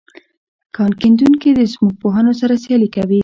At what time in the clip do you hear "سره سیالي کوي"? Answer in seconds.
2.41-3.19